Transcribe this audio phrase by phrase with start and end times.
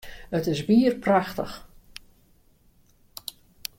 [0.37, 1.55] It is wier prachtich!